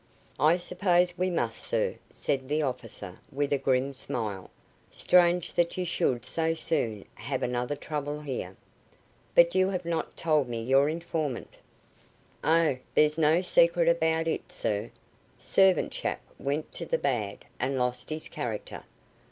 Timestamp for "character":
18.27-18.83